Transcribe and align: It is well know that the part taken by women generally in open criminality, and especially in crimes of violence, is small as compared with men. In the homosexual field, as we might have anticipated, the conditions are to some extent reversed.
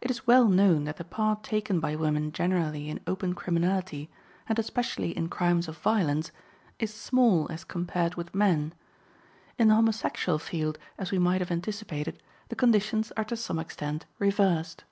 It 0.00 0.10
is 0.10 0.26
well 0.26 0.48
know 0.48 0.82
that 0.84 0.96
the 0.96 1.04
part 1.04 1.42
taken 1.42 1.80
by 1.80 1.94
women 1.94 2.32
generally 2.32 2.88
in 2.88 2.98
open 3.06 3.34
criminality, 3.34 4.08
and 4.48 4.58
especially 4.58 5.14
in 5.14 5.28
crimes 5.28 5.68
of 5.68 5.76
violence, 5.76 6.32
is 6.78 6.94
small 6.94 7.46
as 7.52 7.62
compared 7.64 8.14
with 8.14 8.34
men. 8.34 8.72
In 9.58 9.68
the 9.68 9.74
homosexual 9.74 10.38
field, 10.38 10.78
as 10.96 11.10
we 11.10 11.18
might 11.18 11.42
have 11.42 11.50
anticipated, 11.50 12.22
the 12.48 12.56
conditions 12.56 13.12
are 13.18 13.24
to 13.24 13.36
some 13.36 13.58
extent 13.58 14.06
reversed. 14.18 14.84